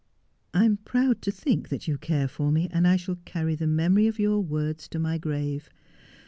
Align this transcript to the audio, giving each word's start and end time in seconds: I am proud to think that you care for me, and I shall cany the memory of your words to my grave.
I 0.51 0.65
am 0.65 0.77
proud 0.77 1.21
to 1.21 1.31
think 1.31 1.69
that 1.69 1.87
you 1.87 1.99
care 1.99 2.27
for 2.27 2.51
me, 2.51 2.67
and 2.71 2.87
I 2.87 2.95
shall 2.95 3.17
cany 3.17 3.53
the 3.53 3.67
memory 3.67 4.07
of 4.07 4.17
your 4.17 4.39
words 4.39 4.87
to 4.87 4.97
my 4.97 5.19
grave. 5.19 5.69